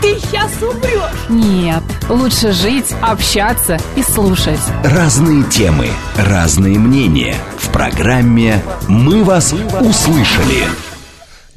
[0.00, 1.28] ты сейчас умрешь.
[1.28, 4.60] Нет, лучше жить, общаться и слушать.
[4.84, 7.36] Разные темы, разные мнения.
[7.56, 10.64] В программе «Мы вас услышали».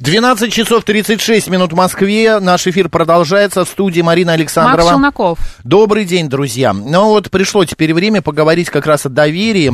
[0.00, 2.40] 12 часов 36 минут в Москве.
[2.40, 4.78] Наш эфир продолжается в студии Марина Александрова.
[4.78, 5.38] Макс Челноков.
[5.62, 6.72] Добрый день, друзья.
[6.72, 9.72] Ну вот пришло теперь время поговорить как раз о доверии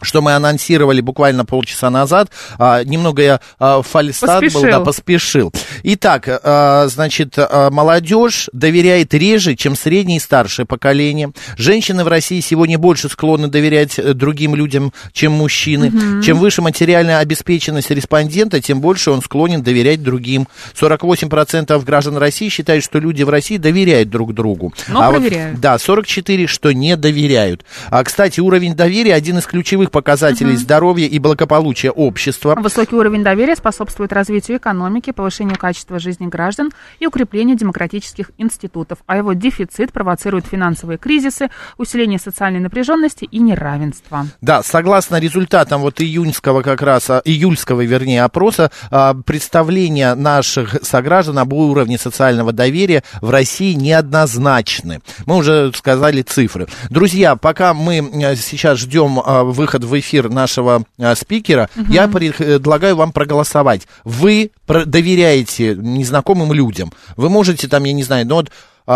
[0.00, 2.30] что мы анонсировали буквально полчаса назад.
[2.58, 5.52] А, немного я а, фальстат был, да, поспешил.
[5.82, 11.32] Итак, а, значит, а, молодежь доверяет реже, чем среднее и старшее поколение.
[11.56, 15.88] Женщины в России сегодня больше склонны доверять э, другим людям, чем мужчины.
[15.88, 16.22] Угу.
[16.22, 20.48] Чем выше материальная обеспеченность респондента, тем больше он склонен доверять другим.
[20.78, 24.72] 48% граждан России считают, что люди в России доверяют друг другу.
[24.88, 25.54] Но а проверяют.
[25.54, 27.64] Вот, да, 44, что не доверяют.
[27.90, 30.60] А, кстати, уровень доверия один из ключевых показателей угу.
[30.60, 32.54] здоровья и благополучия общества.
[32.58, 36.70] Высокий уровень доверия способствует развитию экономики, повышению качества жизни граждан
[37.00, 44.26] и укреплению демократических институтов, а его дефицит провоцирует финансовые кризисы, усиление социальной напряженности и неравенства.
[44.40, 51.38] Да, согласно результатам вот июньского как раз, а, июльского, вернее, опроса, а, представления наших сограждан
[51.38, 55.00] об уровне социального доверия в России неоднозначны.
[55.26, 56.66] Мы уже сказали цифры.
[56.90, 59.20] Друзья, пока мы сейчас ждем
[59.52, 61.92] выход выход в эфир нашего а, спикера, угу.
[61.92, 63.86] я предлагаю вам проголосовать.
[64.04, 66.92] Вы доверяете незнакомым людям.
[67.16, 68.50] Вы можете там, я не знаю, ну вот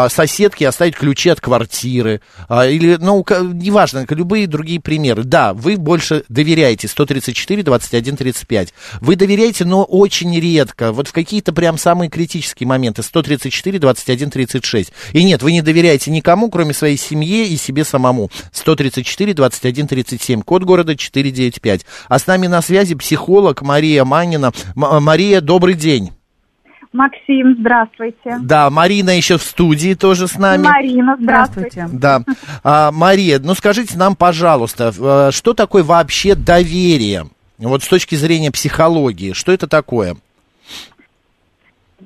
[0.09, 5.25] соседке оставить ключи от квартиры, а, или, ну, неважно, любые другие примеры.
[5.25, 8.75] Да, вы больше доверяете 134, 21, 35.
[9.01, 14.93] Вы доверяете, но очень редко, вот в какие-то прям самые критические моменты, 134, 21, 36.
[15.13, 18.31] И нет, вы не доверяете никому, кроме своей семье и себе самому.
[18.53, 21.85] 134, 21, 37, код города 495.
[22.09, 24.53] А с нами на связи психолог Мария Манина.
[24.75, 26.13] Мария, добрый день.
[26.93, 28.39] Максим, здравствуйте.
[28.43, 30.65] Да, Марина еще в студии тоже с нами.
[30.65, 31.87] Марина, здравствуйте.
[31.93, 32.23] Да.
[32.65, 37.27] А, Мария, ну скажите нам, пожалуйста, э, что такое вообще доверие?
[37.59, 40.17] Вот с точки зрения психологии, что это такое?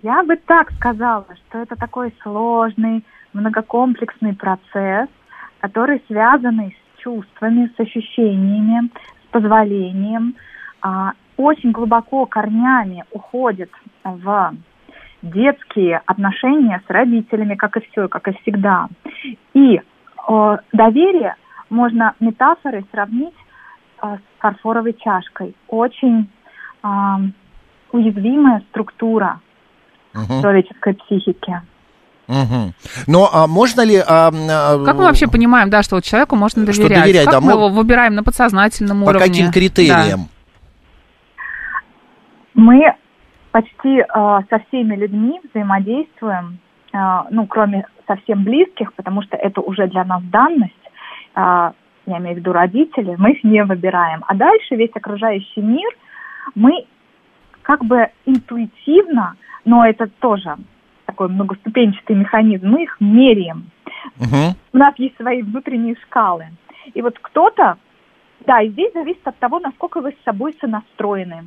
[0.02, 3.02] Я бы так сказала, что это такой сложный,
[3.32, 5.08] многокомплексный процесс,
[5.60, 8.90] который связан с чувствами, с ощущениями,
[9.28, 10.34] с позволением,
[10.82, 13.70] а, очень глубоко корнями уходит
[14.04, 14.54] в
[15.24, 18.88] детские отношения с родителями, как и все, как и всегда.
[19.54, 21.36] И э, доверие
[21.70, 23.34] можно метафорой сравнить
[24.02, 25.54] э, с фарфоровой чашкой.
[25.68, 26.30] Очень
[26.82, 26.88] э,
[27.92, 29.40] уязвимая структура
[30.14, 30.42] угу.
[30.42, 31.62] человеческой психики.
[32.26, 32.72] Угу.
[33.06, 33.96] Но а можно ли...
[33.96, 36.86] А, а, как мы вообще понимаем, да, что вот человеку можно доверять?
[36.86, 39.20] Что доверять как да, мы его выбираем на подсознательном по уровне?
[39.20, 40.20] По каким критериям?
[40.20, 40.26] Да.
[42.54, 42.94] Мы
[43.54, 44.04] почти э,
[44.50, 46.58] со всеми людьми взаимодействуем,
[46.92, 46.98] э,
[47.30, 50.74] ну, кроме совсем близких, потому что это уже для нас данность,
[51.36, 51.70] э,
[52.06, 54.24] я имею в виду родители, мы их не выбираем.
[54.26, 55.88] А дальше весь окружающий мир
[56.56, 56.84] мы
[57.62, 60.56] как бы интуитивно, но это тоже
[61.06, 63.70] такой многоступенчатый механизм, мы их меряем.
[64.18, 64.56] Угу.
[64.72, 66.46] У нас есть свои внутренние шкалы.
[66.92, 67.76] И вот кто-то,
[68.46, 71.44] да, и здесь зависит от того, насколько вы с собой сонастроены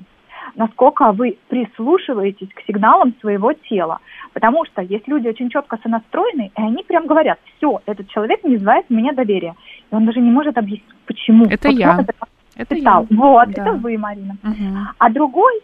[0.55, 3.99] насколько вы прислушиваетесь к сигналам своего тела.
[4.33, 8.55] Потому что есть люди очень четко сонастроены, и они прям говорят, все, этот человек не
[8.55, 9.55] вызывает меня доверия.
[9.91, 11.45] И он даже не может объяснить, почему.
[11.45, 12.05] Это вот я.
[12.55, 13.05] Это я.
[13.09, 13.61] Вот, да.
[13.61, 14.35] это вы, Марина.
[14.43, 14.77] Угу.
[14.97, 15.61] А другой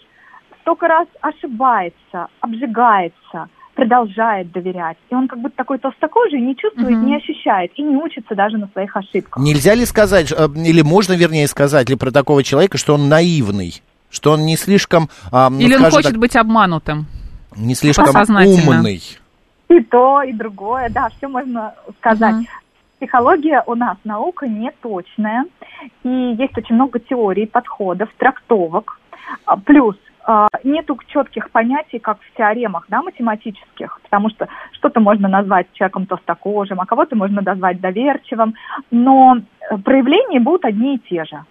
[0.61, 4.97] столько раз ошибается, обжигается, продолжает доверять.
[5.09, 7.05] И он как будто такой толстокожий, не чувствует, угу.
[7.05, 9.43] не ощущает и не учится даже на своих ошибках.
[9.43, 13.81] Нельзя ли сказать, э, или можно, вернее, сказать ли про такого человека, что он наивный?
[14.13, 15.09] Что он не слишком...
[15.31, 17.07] А, Или он хочет так, быть обманутым.
[17.57, 19.01] Не слишком умный.
[19.69, 22.35] И то, и другое, да, все можно сказать.
[22.35, 22.45] Угу.
[22.99, 25.45] Психология у нас наука не точная,
[26.03, 28.99] и есть очень много теорий, подходов, трактовок.
[29.45, 29.95] А, плюс
[30.25, 36.05] а, нету четких понятий, как в теоремах, да, математических, потому что что-то можно назвать человеком
[36.05, 38.53] толстокожим, а кого-то можно назвать доверчивым,
[38.91, 41.43] но э, проявления будут одни и те же.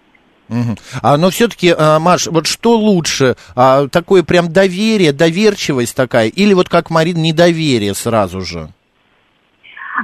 [0.49, 0.75] Угу.
[1.01, 6.53] А, но все-таки, а, Маш, вот что лучше, а, такое прям доверие, доверчивость такая, или
[6.53, 8.69] вот как Марин, недоверие сразу же?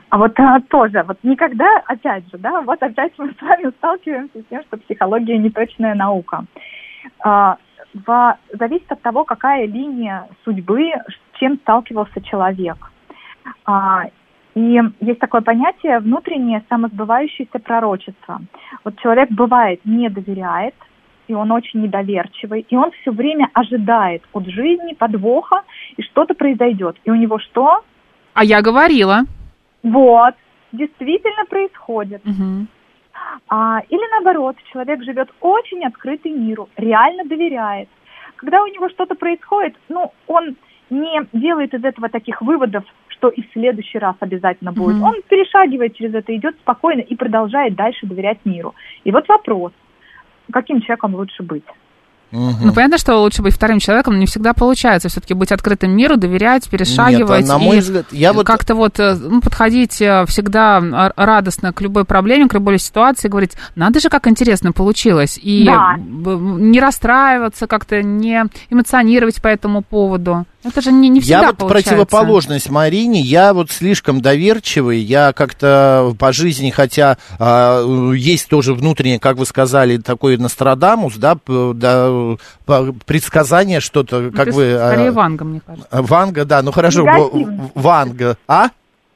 [0.10, 4.40] А вот а, тоже, вот никогда, опять же, да, вот опять мы с вами сталкиваемся
[4.42, 6.46] с тем, что психология не точная наука.
[7.24, 7.58] А,
[7.94, 12.78] в, зависит от того, какая линия судьбы, с чем сталкивался человек.
[13.66, 14.04] А,
[14.60, 18.42] и есть такое понятие внутреннее самосбывающееся пророчество.
[18.84, 20.76] Вот человек бывает не доверяет,
[21.30, 25.62] и он очень недоверчивый, и он все время ожидает от жизни подвоха,
[25.96, 26.98] и что-то произойдет.
[27.06, 27.86] И у него что?
[28.34, 29.22] А я говорила.
[29.82, 30.36] Вот,
[30.74, 32.26] действительно происходит.
[32.26, 32.68] Мгм.
[33.48, 37.88] А, или наоборот, человек живет очень открытый миру, реально доверяет.
[38.36, 40.58] Когда у него что-то происходит, ну, он
[40.90, 42.84] не делает из этого таких выводов,
[43.20, 44.96] что и в следующий раз обязательно будет.
[44.96, 45.04] Мгм.
[45.04, 48.74] Он перешагивает через это, идет спокойно и продолжает дальше доверять миру.
[49.04, 49.74] И вот вопрос,
[50.52, 51.66] каким человеком лучше быть?
[52.32, 56.16] Ну, понятно, что лучше быть вторым человеком, но не всегда получается все-таки быть открытым миру,
[56.18, 57.42] доверять, перешагивать.
[57.42, 60.78] Нет, а на мой и взгляд, я вот- Как-то вот э, ну, подходить э, всегда
[60.78, 65.40] р- радостно к любой проблеме, к любой ситуации, говорить, надо же, как интересно получилось.
[65.42, 65.96] И Да.
[65.98, 70.46] не расстраиваться, как-то не эмоционировать по этому поводу.
[70.62, 71.92] Это же не, не всегда Я вот получается.
[71.92, 77.82] противоположность Марине, я вот слишком доверчивый, я как-то по жизни, хотя а,
[78.14, 82.10] есть тоже внутреннее, как вы сказали, такой Нострадамус, да, да,
[83.06, 84.74] предсказание что-то, Ну, как ты вы...
[84.74, 85.88] а, Скорее Ванга, мне кажется.
[85.92, 87.72] Ванга, да, ну хорошо, Негативно.
[87.76, 88.70] Ванга, а?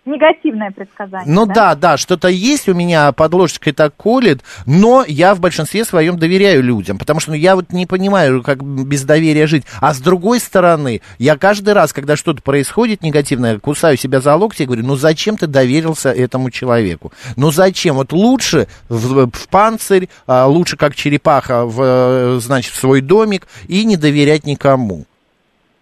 [0.05, 1.33] Негативное предсказание.
[1.33, 5.85] Ну да, да, что-то есть у меня под ложечкой так колет, но я в большинстве
[5.85, 9.63] своем доверяю людям, потому что ну, я вот не понимаю, как без доверия жить.
[9.79, 14.63] А с другой стороны, я каждый раз, когда что-то происходит негативное, кусаю себя за локти
[14.63, 17.13] и говорю, ну зачем ты доверился этому человеку?
[17.37, 17.95] Ну зачем?
[17.95, 23.47] Вот лучше в, в панцирь, а, лучше как черепаха в, э, значит, в свой домик
[23.69, 25.05] и не доверять никому.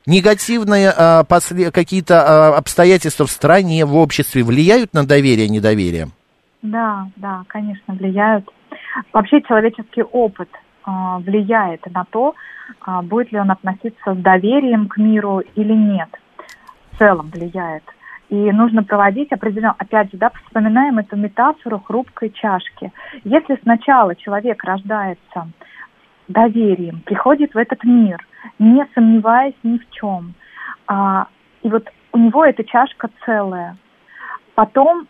[0.08, 6.08] Негативные а, после- какие-то а, обстоятельства в стране, в обществе влияют на доверие, недоверие?
[6.62, 8.46] Да, да, конечно, влияют.
[9.14, 10.50] Вообще человеческий опыт
[10.84, 12.34] а, влияет на то,
[12.82, 16.10] а, будет ли он относиться с доверием к миру или нет.
[16.92, 17.84] В целом влияет.
[18.30, 22.92] И нужно проводить определенно, опять же, да, вспоминаем эту метафору хрупкой чашки.
[23.24, 25.50] Если сначала человек рождается
[26.28, 28.26] доверием, приходит в этот мир,
[28.60, 30.34] не сомневаясь ни в чем,
[30.88, 31.28] а,
[31.62, 33.78] и вот у него эта чашка целая,
[34.56, 35.08] потом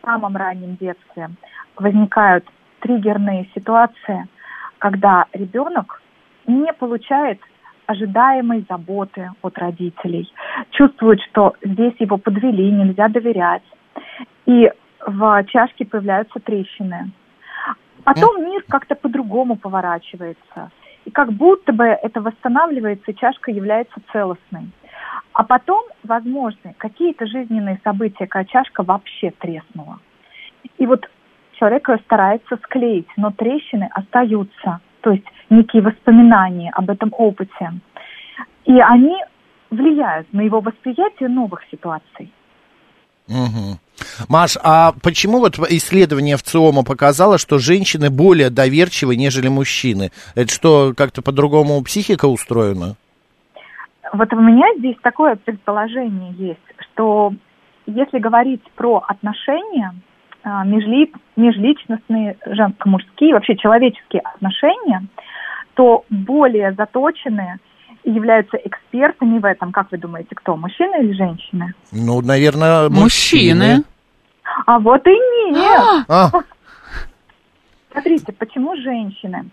[0.00, 1.30] в самом раннем детстве
[1.76, 2.44] возникают
[2.80, 4.26] триггерные ситуации,
[4.78, 6.02] когда ребенок
[6.46, 7.40] не получает
[7.86, 10.30] ожидаемой заботы от родителей,
[10.70, 13.62] чувствует, что здесь его подвели, нельзя доверять.
[14.46, 14.70] И
[15.06, 17.10] в чашке появляются трещины.
[18.04, 20.70] Потом мир как-то по-другому поворачивается.
[21.04, 24.70] И как будто бы это восстанавливается, и чашка является целостной.
[25.32, 29.98] А потом возможны какие-то жизненные события, когда чашка вообще треснула.
[30.78, 31.08] И вот
[31.58, 37.72] человек ее старается склеить, но трещины остаются, то есть некие воспоминания об этом опыте.
[38.64, 39.16] И они
[39.70, 42.32] влияют на его восприятие новых ситуаций.
[43.28, 43.78] Мгм.
[44.28, 50.10] Маш, а почему вот исследование в ЦИОМа показало, что женщины более доверчивы, нежели мужчины?
[50.34, 52.96] Это что, как-то по-другому психика устроена?
[54.12, 57.32] Вот у меня здесь такое предположение есть, что
[57.86, 59.94] если говорить про отношения,
[60.42, 65.06] а, межли- межличностные, женско-мужские, вообще человеческие отношения,
[65.74, 67.58] то более заточенные
[68.04, 71.74] и являются экспертами в этом, как вы думаете, кто, мужчины или женщины?
[71.90, 73.00] Ну, наверное, Мужчины.
[73.00, 73.84] мужчины.
[74.66, 76.04] А вот и нет.
[76.08, 76.30] А,
[77.90, 79.46] Смотрите, почему женщины?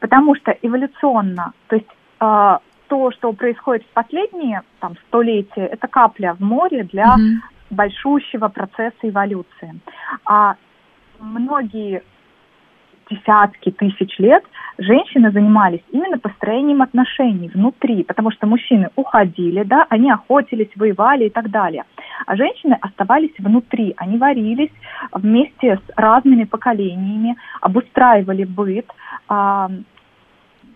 [0.00, 1.88] Потому что эволюционно, то есть
[2.20, 7.42] э, то, что происходит в последние там, столетия, это капля в море для Мгм.
[7.70, 9.80] большущего процесса эволюции.
[10.24, 10.54] А
[11.18, 12.02] многие
[13.10, 14.44] десятки тысяч лет
[14.78, 21.30] женщины занимались именно построением отношений внутри, потому что мужчины уходили, да, они охотились, воевали и
[21.30, 21.84] так далее.
[22.26, 24.72] А женщины оставались внутри, они варились
[25.12, 28.86] вместе с разными поколениями, обустраивали быт,
[29.28, 29.68] а,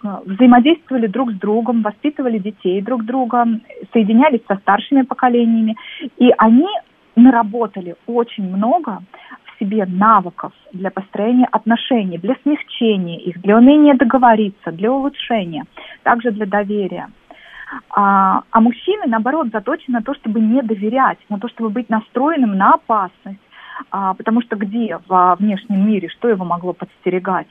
[0.05, 3.47] а, взаимодействовали друг с другом, воспитывали детей друг друга,
[3.93, 5.77] соединялись со старшими поколениями.
[6.19, 6.69] И они
[7.15, 9.03] наработали очень много
[9.63, 15.65] себе навыков для построения отношений, для смягчения их, для умения договориться, для улучшения,
[16.03, 17.09] также для доверия.
[17.91, 22.57] А, а мужчины, наоборот, заточены на то, чтобы не доверять, на то, чтобы быть настроенным
[22.57, 23.39] на опасность.
[23.91, 27.49] А, потому что где во внешнем мире, что его могло подстерегать?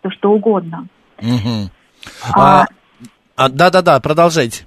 [0.00, 0.88] То, что угодно.
[2.34, 2.66] А, А,
[3.36, 4.64] а, Да-да-да, продолжайте.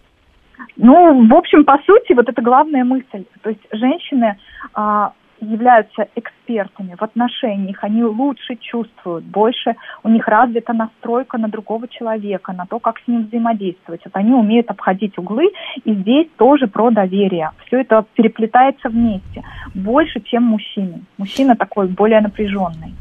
[0.78, 3.26] Ну, в общем, по сути, вот это главная мысль.
[3.42, 4.38] То есть женщины
[4.74, 11.88] а, являются экспертами в отношениях, они лучше чувствуют, больше у них развита настройка на другого
[11.88, 14.02] человека, на то, как с ним взаимодействовать.
[14.06, 15.52] Вот они умеют обходить углы,
[15.84, 17.52] и здесь тоже про доверие.
[17.66, 19.44] Все это переплетается вместе.
[19.74, 21.02] Больше, чем мужчины.
[21.18, 22.94] Мужчина такой более напряженный.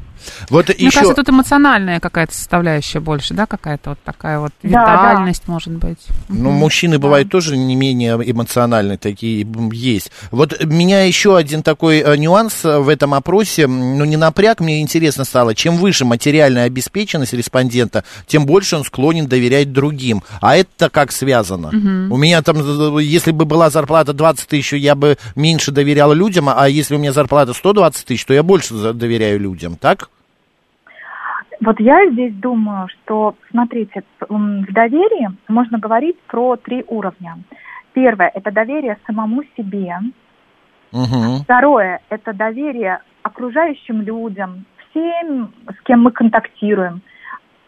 [0.50, 1.00] Вот Мне еще...
[1.00, 5.98] кажется, тут эмоциональная какая-то составляющая больше, да, какая-то вот такая вот Да, витальность, может быть.
[6.28, 6.58] Ну, Мгм.
[6.58, 10.10] мужчины бывают тоже не менее эмоциональные, такие есть.
[10.30, 14.80] Вот меня еще один такой э, нюанс э, в этом опросе, ну, не напряг, мне
[14.80, 20.22] интересно стало, чем выше материальная обеспеченность респондента, тем больше он склонен доверять другим.
[20.40, 21.68] А это как связано?
[21.68, 26.68] У меня там, если бы была зарплата 20 тысяч, я бы меньше доверял людям, а
[26.68, 30.08] если у меня зарплата 120 тысяч, то я больше доверяю людям, так?
[31.64, 37.38] Вот я здесь думаю, что, смотрите, в доверии можно говорить про три уровня.
[37.92, 39.94] Первое– это доверие самому себе.
[40.92, 41.44] Угу.
[41.44, 47.00] Второе– это доверие окружающим людям, всем, с кем мы контактируем.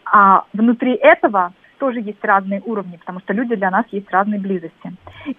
[0.03, 4.93] А внутри этого тоже есть разные уровни, потому что люди для нас есть разной близости.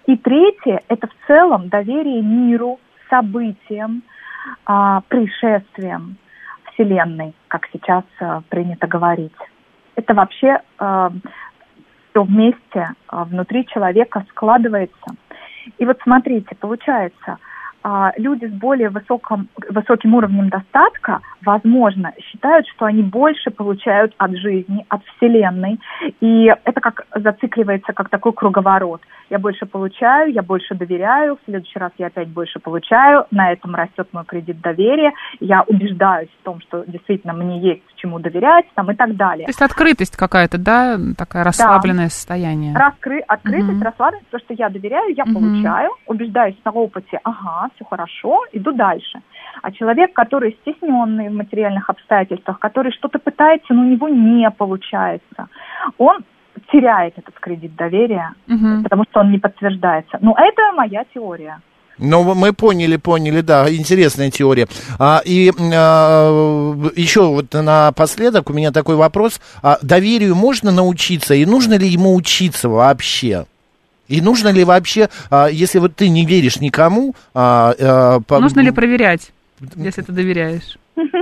[0.07, 4.01] И третье– это в целом доверие миру, событиям,
[4.65, 6.17] а, пришествиям
[6.77, 9.33] Вселенной, как сейчас а, принято говорить.
[9.95, 10.59] Это вообще
[12.17, 15.15] все вместе а, внутри человека складывается.
[15.79, 17.37] И вот смотрите, получается,
[18.17, 24.85] люди с более высоком, высоким уровнем достатка, возможно, считают, что они больше получают от жизни,
[24.89, 25.79] от Вселенной.
[26.19, 29.01] И это как зацикливается, как такой круговорот.
[29.29, 33.75] Я больше получаю, я больше доверяю, в следующий раз я опять больше получаю, на этом
[33.75, 38.89] растет мой кредит доверия, я убеждаюсь в том, что действительно мне есть чему доверять, там
[38.91, 39.45] и так далее.
[39.45, 42.75] То есть открытость какая-то, да, такая расслабленное состояние.
[42.75, 43.19] Раскры...
[43.27, 43.83] Открытость, Мгм.
[43.83, 45.33] расслабленность, потому что я доверяю, я Мгм.
[45.33, 49.19] получаю, убеждаюсь на опыте, ага, все хорошо, иду дальше.
[49.61, 55.47] А человек, который стесненный в материальных обстоятельствах, который что-то пытается, но у него не получается,
[55.97, 56.17] он
[56.71, 58.83] теряет этот кредит доверия, Мгм.
[58.83, 60.17] потому что он не подтверждается.
[60.21, 61.59] Ну, это моя теория.
[61.99, 64.67] Ну, мы поняли, поняли, да, интересная теория.
[64.99, 69.41] А, и а, еще вот напоследок у меня такой вопрос.
[69.63, 73.45] А, доверию можно научиться, и нужно ли ему учиться вообще?
[74.07, 78.61] И нужно ли вообще, а, если вот ты не веришь никому, а, а, по- Нужно
[78.61, 79.31] ли проверять,
[79.75, 80.77] если ты доверяешь?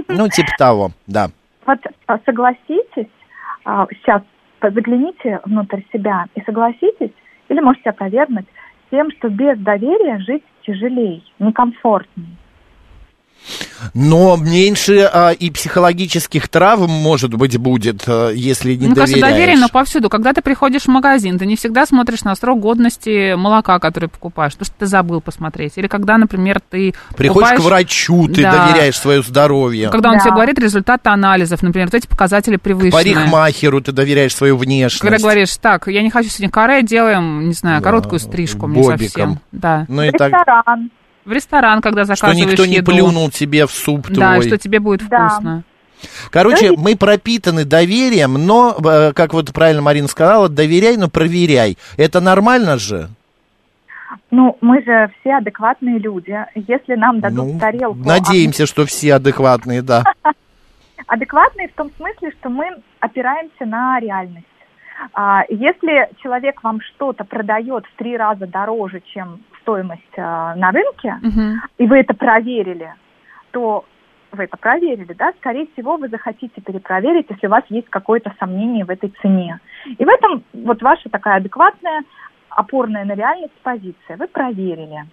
[0.07, 1.29] ну, типа того, да.
[1.65, 3.09] Вот а, согласитесь,
[3.65, 4.21] а, сейчас
[4.61, 7.11] загляните внутрь себя и согласитесь,
[7.49, 8.45] или можете опровергнуть,
[8.91, 12.37] тем, что без доверия жить тяжелее, некомфортнее.
[13.93, 19.33] Но меньше а, и психологических травм, может быть, будет, а, если не Мне кажется, доверяешь.
[19.35, 20.09] доверие, но повсюду.
[20.09, 24.53] Когда ты приходишь в магазин, ты не всегда смотришь на срок годности молока, который покупаешь,
[24.53, 25.73] потому что ты забыл посмотреть.
[25.77, 28.67] Или когда, например, ты Приходишь покупаешь- к врачу, ты Да.
[28.67, 29.89] доверяешь свое здоровье.
[29.89, 30.23] Когда он Да.
[30.23, 32.91] тебе говорит результаты анализов, например, вот эти показатели превышены.
[32.91, 35.01] Парикмахеру ты доверяешь свою внешность.
[35.01, 38.81] Когда говоришь, так, я не хочу сегодня каре, делаем, не знаю, Да, короткую стрижку мне
[38.81, 38.99] бобиком.
[39.07, 39.39] совсем.
[39.51, 39.85] Да.
[39.87, 40.89] Ну и В так, ресторан.
[41.25, 42.91] В ресторан, когда что заказываешь никто не еду.
[42.91, 44.48] плюнул тебе в суп Да, твой.
[44.48, 45.29] что тебе будет Да.
[45.29, 45.63] вкусно.
[46.29, 51.77] Короче, мы пропитаны доверием, но, э, как вот правильно Марина сказала, доверяй, но проверяй.
[51.98, 53.10] Это нормально же?
[54.29, 56.38] Ну, мы же все адекватные люди.
[56.53, 58.00] Если нам дадут Ну, тарелку...
[58.00, 60.03] надеемся, что все адекватные, да.
[61.08, 62.65] Адекватные в том смысле, что мы
[63.00, 64.46] опираемся на реальность.
[65.13, 71.15] А, Если человек вам что-то продает в три раза дороже, чем стоимость а, на рынке,
[71.22, 71.62] Мгм.
[71.79, 72.93] и вы это проверили,
[73.51, 73.84] то
[74.31, 78.86] вы это проверили, да, скорее всего, вы захотите перепроверить, если у вас есть какое-то сомнение
[78.86, 79.60] в этой цене.
[79.86, 82.03] И в этом вот ваша такая адекватная,
[82.50, 84.17] опорная на реальность позиция.
[84.17, 85.05] Вы проверили.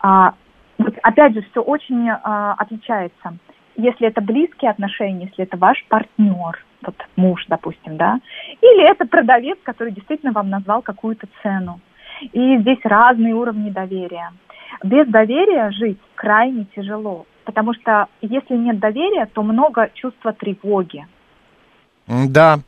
[0.00, 0.34] А,
[0.78, 3.36] вот опять же, все очень а, отличается.
[3.76, 8.20] Если это близкие отношения, если это ваш партнер, вот муж, допустим, да,
[8.60, 11.80] или это продавец, который действительно вам назвал какую-то цену.
[12.20, 14.32] И здесь разные уровни доверия.
[14.82, 21.06] Без доверия жить крайне тяжело, потому что если нет доверия, то много чувства тревоги.
[22.06, 22.60] Да,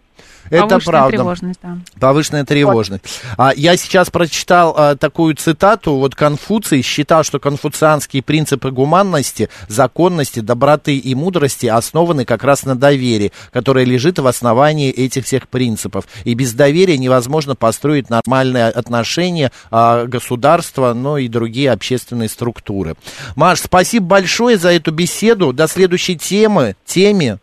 [0.51, 1.17] это Повышенная правда.
[1.17, 1.79] тревожность, да.
[2.01, 3.05] Повышенная тревожность.
[3.37, 5.97] А, я сейчас прочитал а, такую цитату.
[5.97, 12.75] Вот Конфуций считал, что конфуцианские принципы гуманности, законности, доброты и мудрости основаны как раз на
[12.77, 16.07] доверии, которое лежит в основании этих всех принципов.
[16.25, 22.97] И без доверия невозможно построить нормальные отношения а, государства, но и другие общественные структуры.
[23.37, 25.53] Маш, спасибо большое за эту беседу.
[25.53, 27.41] До следующей темы, теме тем,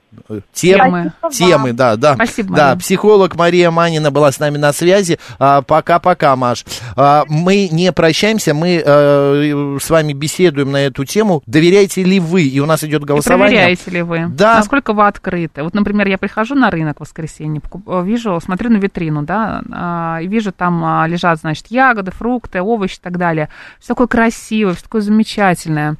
[0.54, 1.14] Темы.
[1.32, 2.16] темы, да, да.
[2.16, 5.20] Спасибо, Да, психолог Мария Манина была с нами на связи.
[5.40, 6.66] А, Пока-пока, Маш.
[6.96, 11.42] А, Мы не прощаемся, мы э, с вами беседуем на эту тему.
[11.46, 12.44] Доверяете ли вы?
[12.44, 13.48] И у нас идет И голосование.
[13.48, 14.56] проверяете ли вы, Да.
[14.58, 15.64] насколько вы открыты.
[15.64, 20.20] Вот, например, я прихожу на рынок в воскресенье, э, вижу, смотрю на витрину, да, а,
[20.22, 23.50] и вижу, там лежат, значит, ягоды, фрукты, овощи и так далее.
[23.80, 25.96] Все такое красивое, все такое замечательное.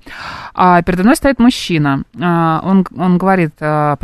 [0.54, 2.04] А передо мной стоит мужчина.
[2.20, 3.54] Он, он говорит,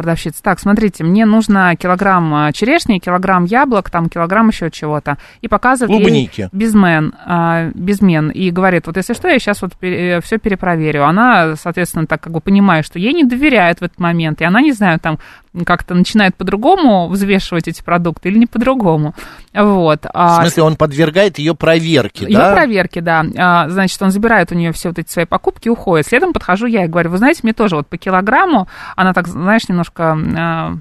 [0.01, 5.17] продавщица, так, смотрите, мне нужно килограмм а, черешни, килограмм яблок, там килограмм еще чего-то.
[5.41, 6.49] И показывает ей Клубники.
[6.51, 11.05] безмен, а, безмен, и говорит, вот если что, я сейчас вот все перепроверю.
[11.05, 14.61] Она, соответственно, так как бы понимает, что ей не доверяют в этот момент, и она,
[14.61, 15.19] не знаю, там
[15.65, 19.13] как-то начинает по-другому взвешивать эти продукты или не по-другому.
[19.53, 20.03] Вот.
[20.05, 22.53] В А, смысле, он подвергает ее проверке, ее да?
[22.53, 23.25] проверки, да.
[23.37, 26.07] А, значит, он забирает у нее все вот эти свои покупки и уходит.
[26.07, 29.67] Следом подхожу я и говорю, вы знаете, мне тоже вот по килограмму, она так, знаешь,
[29.67, 30.73] немножко а,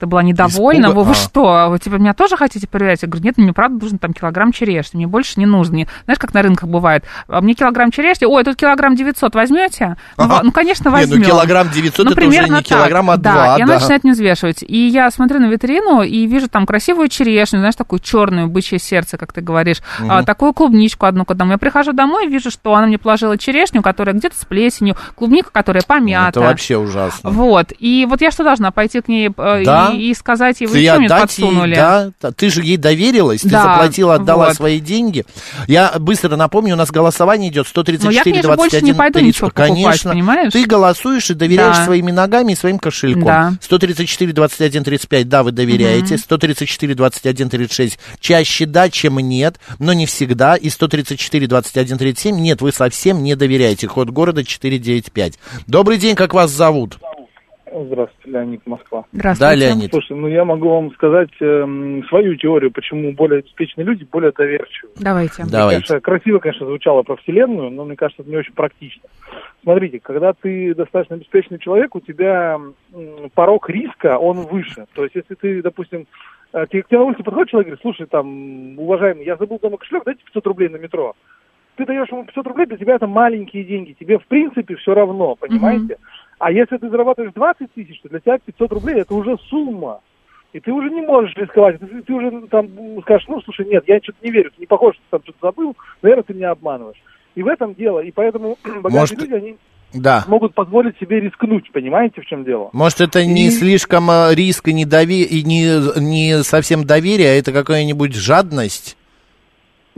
[0.00, 0.86] как-то была недовольна.
[0.86, 1.14] Испуга- Вы, а.
[1.14, 3.02] что, вы типа меня тоже хотите проверять?
[3.02, 5.76] Я говорю, нет, мне правда нужен там килограмм черешни, мне больше не нужно.
[5.76, 9.96] Не- знаешь, как на рынках бывает, «А мне килограмм черешни, ой, тут килограмм 900 возьмете?
[10.16, 10.40] Ну, Ага.
[10.42, 11.18] ну, конечно, Не, возьмем.
[11.18, 13.14] ну килограмм 900 Ну, это уже не килограмм, так.
[13.14, 13.78] а два, Да, и она да.
[13.80, 14.62] начинает не взвешивать.
[14.66, 19.18] И я смотрю на витрину и вижу там красивую черешню, знаешь, такую черную, бычье сердце,
[19.18, 21.52] как ты говоришь, а, такую клубничку одну к одному.
[21.52, 25.50] Я прихожу домой и вижу, что она мне положила черешню, которая где-то с плесенью, клубника,
[25.52, 26.30] которая помята.
[26.30, 27.28] Это вообще ужасно.
[27.30, 27.72] Вот.
[27.78, 29.96] И вот я что должна пойти к ней э, Да.
[29.96, 31.74] и, и сказать ей, вы Ты что мне отдать ей, подсунули?
[31.74, 34.56] да, ты же ей доверилась, ты Да, заплатила, отдала вот.
[34.56, 35.24] свои деньги.
[35.66, 38.84] Я быстро напомню, у нас голосование идет 134 Но я к ней же 21 больше
[38.84, 39.26] не пойду 30.
[39.28, 40.52] ничего покупать, Конечно, понимаешь?
[40.52, 41.84] ты голосуешь и доверяешь Да.
[41.84, 43.24] своими ногами и своим кошельком.
[43.24, 43.52] Да.
[43.60, 46.18] 134 21 35, да, вы доверяете.
[46.18, 50.56] 134 21 36, чаще да, чем нет, но не всегда.
[50.56, 53.88] И 134 21 37, нет, вы совсем не доверяете.
[53.88, 55.34] Код города 495.
[55.66, 56.98] Добрый день, как вас зовут?
[57.72, 59.04] Здравствуйте, Леонид, Москва.
[59.12, 59.54] Здравствуйте.
[59.54, 59.90] Да, Леонид.
[59.90, 64.92] Слушай, ну я могу вам сказать эм, свою теорию, почему более обеспеченные люди более доверчивы.
[64.96, 65.44] Давайте.
[65.44, 65.86] Давайте.
[65.86, 69.08] Конечно, красиво, конечно, звучало про Вселенную, но мне кажется, это не очень практично.
[69.62, 72.58] Смотрите, когда ты достаточно обеспеченный человек, у тебя
[72.92, 74.86] м, порог риска, он выше.
[74.94, 76.06] То есть, если ты, допустим,
[76.52, 79.58] э, тебе, к тебе на улице подходит человек и говорит, слушай, там, уважаемый, я забыл
[79.60, 81.14] дома кошелек, дайте 500 рублей на метро.
[81.76, 85.36] Ты даешь ему 500 рублей, для тебя это маленькие деньги, тебе в принципе все равно,
[85.36, 85.96] понимаете?
[86.40, 90.00] А если ты зарабатываешь 20 тысяч, то для тебя 500 рублей это уже сумма.
[90.52, 91.78] И ты уже не можешь рисковать.
[91.78, 92.66] Ты, ты уже там
[93.02, 95.38] скажешь, ну, слушай, нет, я что-то не верю, ты не похож, что ты там что-то
[95.42, 96.96] забыл, наверное, ты меня обманываешь.
[97.36, 98.00] И в этом дело.
[98.00, 99.56] И поэтому богатые Может- люди, они
[99.94, 100.24] Да.
[100.28, 102.70] могут позволить себе рискнуть, понимаете, в чем дело?
[102.72, 107.28] Может, это не И- слишком э, риск и не, дови- и не, не совсем доверие,
[107.28, 108.96] а это какая-нибудь жадность?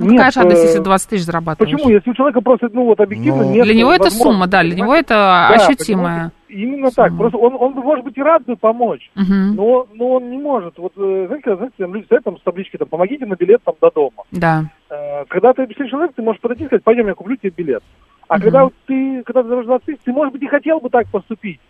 [0.03, 1.73] Ну, какая Нет, жадность, э, если 20 тысяч зарабатываешь?
[1.73, 1.91] Почему?
[1.91, 4.75] Если у человека просто, ну, вот объективно Ну, нет Для него это сумма, да, для
[4.75, 6.33] него это Да, ощутимая.
[6.49, 7.09] Именно так.
[7.09, 7.19] сумма.
[7.19, 9.55] Просто он, он, может быть, и рад бы помочь, Мгм.
[9.55, 10.77] но, но он не может.
[10.79, 13.75] Вот, э, знаете, знаете, там люди стоят там с табличкой, там, помогите на билет там
[13.81, 14.25] до дома.
[14.33, 14.65] Да.
[14.91, 17.83] Э, Когда ты объяснишь человеку, ты можешь подойти и сказать, пойдем, я куплю тебе билет.
[18.29, 18.43] А Мгм.
[18.43, 21.61] когда ты, когда ты заработаешь 20 тысяч, ты, может быть, и хотел бы так поступить,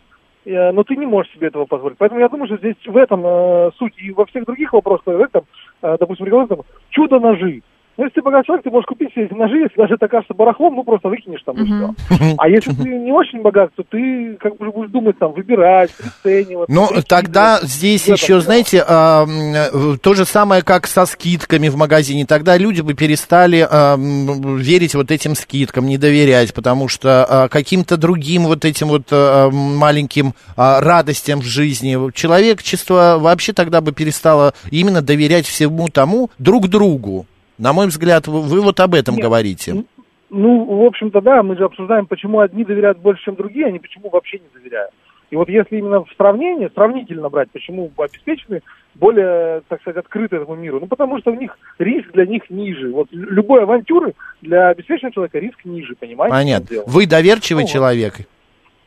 [0.47, 1.99] э, но ты не можешь себе этого позволить.
[1.99, 3.95] Поэтому я думаю, что здесь в этом э, суть.
[3.99, 5.43] И во всех других вопросах, знаете, там,
[5.83, 7.63] э, допустим, регламент, там, чудо-ножи.
[7.99, 10.33] Ну, если ты богатый человек, ты можешь купить себе эти ножи, если даже это кажется
[10.35, 11.95] барахлом, ну, просто выкинешь там и Мгм.
[12.09, 12.35] все.
[12.39, 16.69] А если ты не очень богат, то ты как бы будешь думать, там, выбирать, приценивать.
[16.69, 22.25] Ну, тогда здесь еще, знаете, э, то же самое, как со скидками в магазине.
[22.25, 27.97] Тогда люди бы перестали м, верить вот этим скидкам, не доверять, потому что а, каким-то
[27.97, 34.55] другим вот этим вот а, маленьким а, радостям в жизни человечество вообще тогда бы перестало
[34.71, 37.27] именно доверять всему тому друг другу.
[37.63, 39.85] На мой взгляд, вы, вы вот об этом Нет, говорите.
[40.31, 43.79] Ну, в общем-то, да, мы же обсуждаем, почему одни доверяют больше, чем другие, а не
[43.79, 44.91] почему вообще не доверяют.
[45.31, 48.63] И вот если именно в сравнении, сравнительно брать, почему обеспеченные
[48.97, 52.91] более, так сказать, открыты этому миру, ну, потому что у них риск для них ниже.
[52.91, 56.35] Вот лю- любой авантюры для обеспеченного человека риск ниже, понимаете?
[56.35, 56.77] Понятно.
[56.87, 58.15] Вы доверчивый Ну, человек?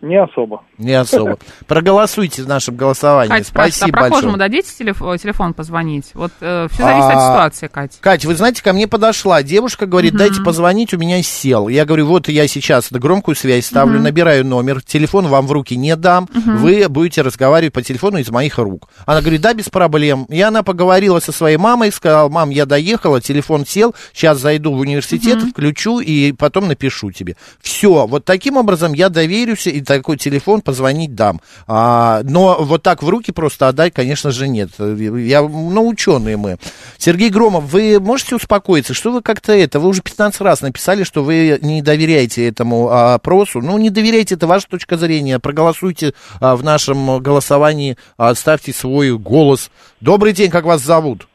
[0.06, 0.62] Не особо.
[0.78, 1.40] Не особо.
[1.68, 3.30] Проголосуйте в нашем голосовании.
[3.30, 4.38] Кать а Спасибо прохожему большое.
[4.38, 6.12] дадите телефон, телефон позвонить?
[6.14, 7.98] Вот все зависит от А, ситуации, Кать.
[8.02, 11.70] Кать, вы знаете, ко мне подошла девушка, говорит, дайте позвонить, у меня сел.
[11.70, 15.76] Я говорю, вот я сейчас на громкую связь ставлю, набираю номер, телефон вам в руки
[15.76, 18.90] не дам, вы будете разговаривать по телефону из моих рук.
[19.08, 20.26] Она говорит, да, без проблем.
[20.30, 24.80] И она поговорила со своей мамой, сказала, мам, я доехала, телефон сел, сейчас зайду в
[24.80, 27.36] университет, включу и потом напишу тебе.
[27.60, 31.42] Все, вот таким образом я доверюсь, и такой телефон, позвонить дам.
[31.68, 34.70] А, но вот так в руки просто отдать, конечно же, нет.
[34.80, 36.58] Я, ну, ученые мы.
[36.98, 38.94] Сергей Громов, вы можете успокоиться?
[38.94, 43.16] Что вы как-то это, вы уже 15 раз написали, что вы не доверяете этому а,
[43.16, 43.62] опросу.
[43.62, 45.40] Ну, не доверяйте, это ваша точка зрения.
[45.40, 49.72] Проголосуйте а, в нашем голосовании, оставьте свой голос.
[50.02, 51.28] Добрый день, как вас зовут?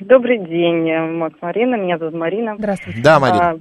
[0.00, 2.54] Добрый день, Макс Марина, меня зовут Марина.
[2.56, 3.02] Здравствуйте.
[3.02, 3.60] Да, Марина.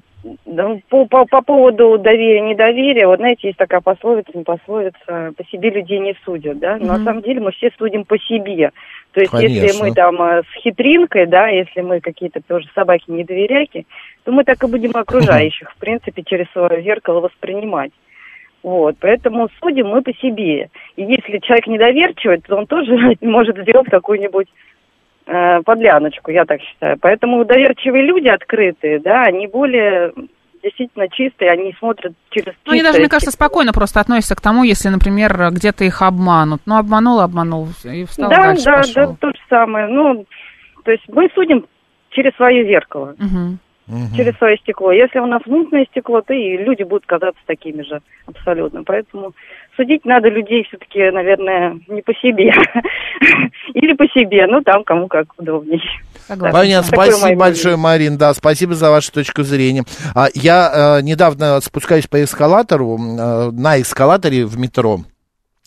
[0.90, 5.70] По, по, по поводу доверия, недоверия, вот знаете, есть такая пословица, не пословица, по себе
[5.70, 6.88] людей не судят, да, но Мгм.
[6.88, 8.72] на самом деле мы все судим по себе.
[9.14, 9.86] То есть, если Конечно.
[9.86, 13.86] мы там э, с хитринкой, да, если мы какие-то тоже собаки недоверяйки,
[14.24, 17.92] то мы так и будем окружающих, в принципе, через свое зеркало воспринимать.
[18.62, 20.70] Вот, поэтому судим мы по себе.
[20.98, 24.48] И если человек недоверчивый, то он тоже может сделать какую-нибудь
[25.30, 26.98] э, подляночку, я так считаю.
[27.00, 30.12] Поэтому доверчивые люди открытые, да, они более
[30.62, 34.64] действительно чистые, они смотрят через Ну, они даже, мне кажется, спокойно просто относятся к тому,
[34.64, 36.62] если, например, где-то их обманут.
[36.66, 38.94] Ну, обманул, обманул, и встал Да, дальше да, пошел.
[38.94, 39.88] да, то же самое.
[39.88, 40.26] Ну,
[40.84, 41.66] то есть мы судим
[42.10, 43.60] через свое зеркало, Мгм.
[43.90, 44.16] Мгм.
[44.16, 44.92] через свое стекло.
[44.92, 48.84] Если у нас мутное стекло, то и люди будут казаться такими же абсолютно.
[48.84, 49.34] Поэтому
[49.76, 52.54] судить надо людей все-таки, наверное, не по себе.
[53.74, 55.82] Или по себе, ну там кому как удобнее.
[56.28, 56.60] Согласна.
[56.60, 59.84] Понятно, спасибо большое, Марин, да, спасибо за вашу точку зрения.
[60.14, 65.00] А, я э, недавно спускаюсь по эскалатору, э, на эскалаторе в метро,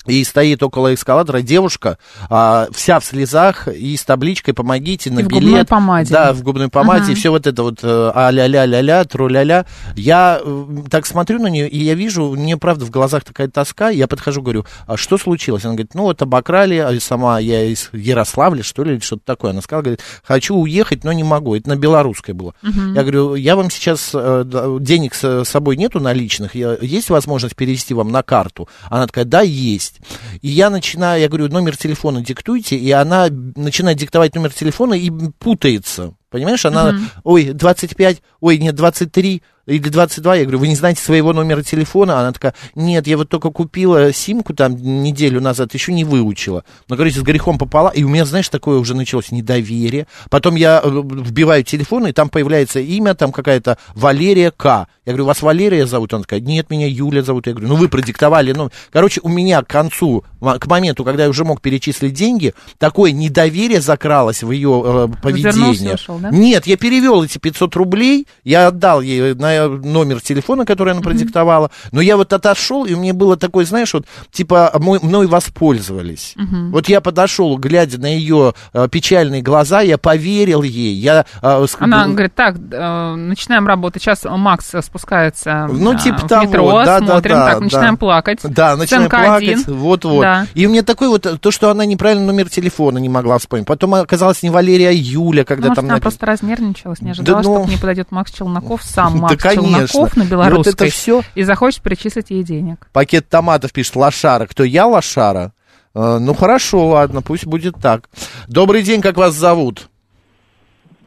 [0.07, 5.23] и стоит около эскалатора девушка, а, вся в слезах и с табличкой «Помогите» на И
[5.23, 5.43] в билет.
[5.43, 6.13] губной помаде.
[6.13, 7.13] Да, в губной помаде, Ага.
[7.13, 9.67] и все вот это вот э, а-ля-ля-ля-ля, тру-ля-ля.
[9.97, 13.91] Я э, так смотрю на нее, и я вижу, мне, правда, в глазах такая тоска,
[13.91, 15.65] я подхожу, говорю, а что случилось?
[15.65, 19.53] Она говорит, ну, вот обокрали, а сама я из Ярославля, что ли, или что-то такое.
[19.53, 21.55] Она сказала, говорит, хочу уехать, но не могу.
[21.55, 22.55] Это на белорусской было.
[22.63, 28.11] Я говорю, я вам сейчас, э, денег с собой нету наличных, есть возможность перевести вам
[28.11, 28.69] на карту?
[28.89, 29.92] Она такая, да, есть.
[30.41, 35.11] И я начинаю, я говорю, номер телефона диктуйте, и она начинает диктовать номер телефона и
[35.39, 36.15] путается.
[36.33, 40.35] Понимаешь, она, ой, 25, ой, нет, 23 или 22.
[40.35, 42.19] Я говорю, вы не знаете своего номера телефона?
[42.21, 46.65] Она такая, нет, я вот только купила симку там неделю назад, еще не выучила.
[46.89, 47.91] Но, говорите, с грехом попала.
[47.91, 50.07] И у меня, знаешь, такое уже началось недоверие.
[50.31, 54.89] Потом я э, вбиваю телефон, и там появляется имя, там какая-то Валерия К.
[55.05, 56.13] Я говорю, вас Валерия зовут?
[56.13, 57.47] Она такая, нет, меня Юля зовут.
[57.47, 58.53] Я говорю, ну вы продиктовали.
[58.53, 63.13] Ну, короче, у меня к концу, к моменту, когда я уже мог перечислить деньги, такое
[63.13, 65.95] недоверие закралось в ее э, поведение.
[65.95, 66.31] Ушел, да?
[66.31, 71.71] Нет, я перевел эти 500 рублей, я отдал ей на номер телефона, который она продиктовала,
[71.91, 76.35] но я вот отошел, и мне было такое, знаешь, вот, типа, мой, мной воспользовались.
[76.71, 81.25] Вот я подошел, глядя на ее э, печальные глаза, я поверил ей, я...
[81.41, 84.03] э, ск- Она говорит, так, э, начинаем работать.
[84.03, 87.65] Сейчас Макс спускается Ну, э, типа в того, метро, да, да, смотрим, да, так, да.
[87.65, 88.39] начинаем плакать.
[88.43, 90.23] Да, начинаем Сценка плакать, вот-вот.
[90.23, 90.47] Да.
[90.55, 93.67] И у меня такой вот, э, то, что она неправильно номер телефона не могла вспомнить.
[93.67, 95.87] Потом оказалось не Валерия, а Юля, когда Может, там...
[95.87, 96.11] написано.
[96.19, 99.43] Просто разнервничалась, не ожидала, Да ну- что к ней подойдет Макс Челноков, сам Да, Макс
[99.43, 99.89] конечно.
[99.89, 102.89] Челноков на вот белорусской, это все и захочет перечислить ей денег.
[102.93, 104.47] Пакет томатов пишет лошара.
[104.47, 105.53] Кто я лошара?
[105.95, 108.09] Э, ну хорошо, ладно, пусть будет так.
[108.49, 109.89] Добрый день, как вас зовут?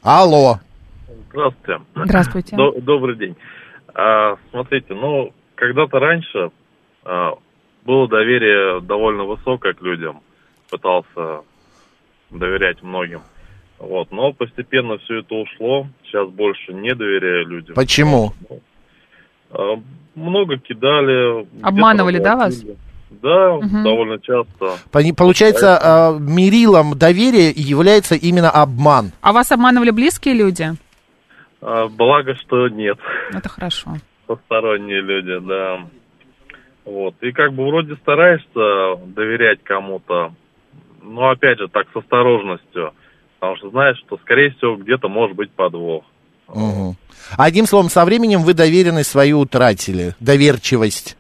[0.02, 0.60] Алло.
[1.32, 1.82] Здравствуйте.
[1.96, 2.56] Здравствуйте.
[2.56, 3.36] До- добрый день.
[3.94, 6.52] А, смотрите, ну, когда-то раньше
[7.04, 7.32] а,
[7.86, 10.22] было доверие довольно высокое к людям.
[10.70, 11.42] Пытался
[12.30, 13.22] доверять многим.
[13.80, 15.88] Вот, но постепенно все это ушло.
[16.04, 17.76] Сейчас больше не доверяю людям.
[17.76, 18.34] Почему?
[19.52, 19.76] А,
[20.16, 21.46] много кидали.
[21.62, 22.64] Обманывали, да, вас?
[23.22, 23.84] Да, Мгм.
[23.84, 24.78] довольно часто.
[25.16, 29.12] Получается, э, мерилом доверия является именно обман.
[29.22, 30.68] А вас обманывали близкие люди?
[31.62, 32.98] А, благо, что нет.
[33.32, 33.92] Это хорошо.
[34.28, 35.86] посторонние люди, да.
[36.84, 37.14] Вот.
[37.22, 40.34] И как бы вроде стараешься доверять кому-то,
[41.04, 42.94] но опять же так с осторожностью.
[43.46, 46.04] Потому что знаешь, что скорее всего где-то может быть подвох.
[46.48, 46.96] Мгм.
[47.38, 50.16] Одним словом, со временем вы доверенность свою утратили.
[50.20, 51.16] Доверчивость.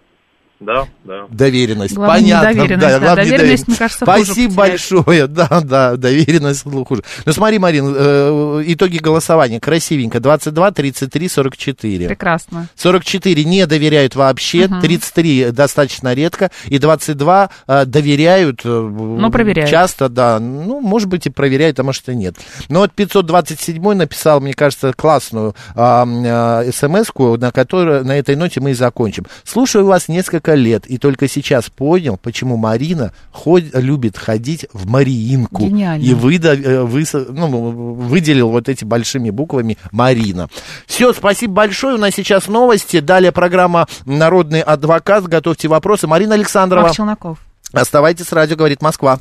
[0.59, 1.25] Да, да.
[1.29, 1.93] Доверенность.
[1.95, 2.47] Главное, Понятно.
[2.49, 3.05] недоверенность, да, да.
[3.05, 4.71] главное, Доверенность, мне кажется, хуже Спасибо потерять.
[4.71, 5.27] большое.
[5.35, 7.03] Да, да, доверенность хуже.
[7.25, 9.59] Ну смотри, Марин, э, итоги голосования.
[9.59, 10.19] Красивенько.
[10.21, 12.07] 22, 33, 44.
[12.07, 12.67] Прекрасно.
[12.75, 14.79] 44 не доверяют вообще, Мгм.
[14.81, 18.61] 33 достаточно редко, и 22 э, доверяют.
[18.63, 19.69] Ну, проверяют.
[19.69, 20.39] Часто, да.
[20.39, 22.35] Ну, может быть, и проверяют, а может и нет.
[22.69, 28.61] Но вот 527 написал, мне кажется, классную а, а, смс-ку, на, которой, на этой ноте
[28.61, 29.25] мы и закончим.
[29.43, 34.87] Слушаю вас несколько столько лет и только сейчас понял, почему Марина ход- любит ходить в
[34.87, 35.63] Мариинку.
[35.65, 36.03] Гениально.
[36.03, 40.47] И выда- э, выс- ну, выделил вот эти большими буквами Марина.
[40.85, 41.95] Все, спасибо большое.
[41.95, 42.99] У нас сейчас новости.
[42.99, 45.23] Далее программа «Народный адвокат».
[45.27, 46.05] Готовьте вопросы.
[46.07, 46.83] Марина Александрова.
[46.83, 47.39] Марк Челноков.
[47.73, 49.19] Оставайтесь с радио, говорит Москва.